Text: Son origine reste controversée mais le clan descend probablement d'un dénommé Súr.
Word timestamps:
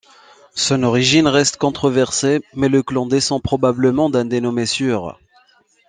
Son 0.55 0.81
origine 0.81 1.27
reste 1.27 1.57
controversée 1.57 2.41
mais 2.55 2.69
le 2.69 2.81
clan 2.81 3.05
descend 3.05 3.39
probablement 3.39 4.09
d'un 4.09 4.25
dénommé 4.25 4.65
Súr. 4.65 5.19